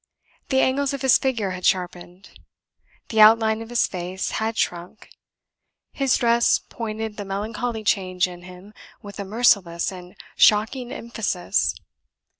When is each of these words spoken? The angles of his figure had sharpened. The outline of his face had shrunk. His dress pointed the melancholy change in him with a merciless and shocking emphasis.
The 0.49 0.61
angles 0.61 0.93
of 0.95 1.03
his 1.03 1.19
figure 1.19 1.51
had 1.51 1.63
sharpened. 1.63 2.31
The 3.09 3.21
outline 3.21 3.61
of 3.61 3.69
his 3.69 3.85
face 3.85 4.31
had 4.41 4.57
shrunk. 4.57 5.09
His 5.93 6.17
dress 6.17 6.57
pointed 6.57 7.17
the 7.17 7.23
melancholy 7.25 7.83
change 7.83 8.27
in 8.27 8.41
him 8.41 8.73
with 9.03 9.19
a 9.19 9.23
merciless 9.23 9.91
and 9.91 10.15
shocking 10.35 10.91
emphasis. 10.91 11.75